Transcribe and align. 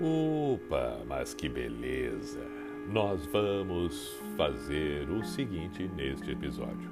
Opa, 0.00 1.02
mas 1.08 1.34
que 1.34 1.48
beleza! 1.48 2.38
Nós 2.88 3.26
vamos 3.26 4.16
fazer 4.36 5.10
o 5.10 5.24
seguinte 5.24 5.88
neste 5.88 6.30
episódio. 6.30 6.88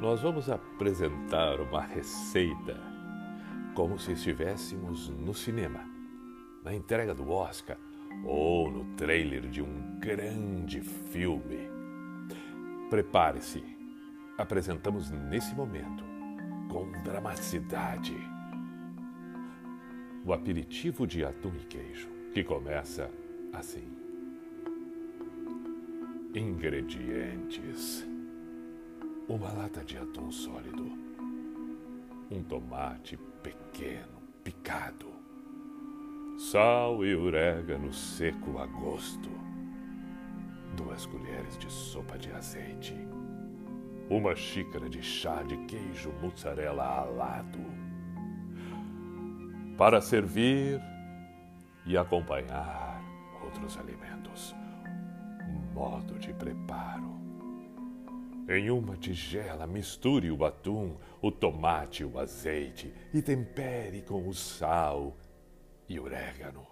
Nós 0.00 0.22
vamos 0.22 0.48
apresentar 0.48 1.60
uma 1.60 1.82
receita 1.82 2.80
como 3.74 3.98
se 3.98 4.12
estivéssemos 4.12 5.10
no 5.10 5.34
cinema, 5.34 5.84
na 6.64 6.74
entrega 6.74 7.14
do 7.14 7.30
Oscar 7.30 7.76
ou 8.24 8.70
no 8.70 8.96
trailer 8.96 9.50
de 9.50 9.60
um 9.60 9.98
grande 10.00 10.80
filme. 10.80 11.68
Prepare-se, 12.88 13.62
apresentamos 14.38 15.10
nesse 15.10 15.54
momento, 15.54 16.02
com 16.70 16.90
dramaticidade, 17.02 18.16
o 20.26 20.32
aperitivo 20.32 21.06
de 21.06 21.24
atum 21.24 21.52
e 21.54 21.64
queijo, 21.66 22.08
que 22.34 22.42
começa 22.42 23.08
assim. 23.52 23.86
Ingredientes: 26.34 28.04
uma 29.28 29.52
lata 29.52 29.84
de 29.84 29.96
atum 29.96 30.32
sólido, 30.32 30.90
um 32.28 32.42
tomate 32.42 33.16
pequeno 33.40 34.20
picado, 34.42 35.12
sal 36.36 37.04
e 37.04 37.14
orégano 37.14 37.92
seco 37.92 38.58
a 38.58 38.66
gosto, 38.66 39.30
duas 40.76 41.06
colheres 41.06 41.56
de 41.56 41.70
sopa 41.70 42.18
de 42.18 42.32
azeite, 42.32 42.96
uma 44.10 44.34
xícara 44.34 44.88
de 44.88 45.00
chá 45.02 45.44
de 45.44 45.56
queijo 45.66 46.12
mozzarella 46.20 46.82
alado 46.82 47.75
para 49.76 50.00
servir 50.00 50.80
e 51.84 51.96
acompanhar 51.96 53.02
outros 53.44 53.76
alimentos. 53.76 54.54
Modo 55.74 56.18
de 56.18 56.32
preparo. 56.32 57.14
Em 58.48 58.70
uma 58.70 58.96
tigela, 58.96 59.66
misture 59.66 60.30
o 60.30 60.44
atum, 60.44 60.96
o 61.20 61.30
tomate 61.30 62.04
o 62.04 62.18
azeite 62.18 62.92
e 63.12 63.20
tempere 63.20 64.02
com 64.02 64.26
o 64.28 64.32
sal 64.32 65.16
e 65.88 65.98
orégano. 65.98 66.66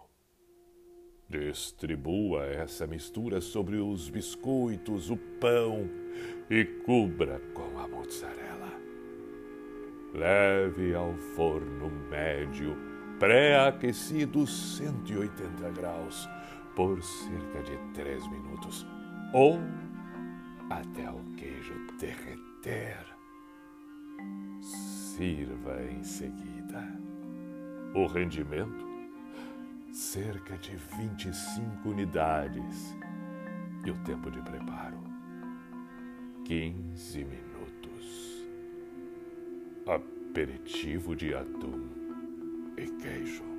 Distribua 1.29 2.47
essa 2.47 2.87
mistura 2.87 3.41
sobre 3.41 3.77
os 3.77 4.09
biscoitos, 4.09 5.11
o 5.11 5.17
pão 5.17 5.89
e 6.49 6.65
cubra 6.65 7.41
com 7.53 7.79
a 7.79 7.89
mozzarella. 7.89 8.73
Leve 10.15 10.95
ao 10.95 11.13
forno 11.35 11.91
médio 12.09 12.94
pré-aquecido 13.19 14.47
180 14.47 15.71
graus 15.71 16.29
por 16.75 17.03
cerca 17.03 17.63
de 17.63 17.77
3 17.95 18.27
minutos 18.29 18.87
ou 19.33 19.59
até 20.71 21.09
o 21.11 21.21
queijo 21.37 21.75
derreter. 21.99 23.07
Sirva 24.61 25.83
em 25.85 26.03
seguida. 26.03 27.01
O 27.95 28.07
rendimento? 28.07 28.85
Cerca 29.93 30.59
de 30.59 30.75
25 30.77 31.89
unidades. 31.89 32.97
E 33.85 33.91
o 33.91 33.95
tempo 34.03 34.31
de 34.31 34.41
preparo? 34.43 34.99
15 36.45 37.25
minutos. 37.25 38.45
Aperitivo 39.87 41.15
de 41.15 41.35
atum 41.35 42.04
e 42.77 42.87
queijo. 42.87 43.54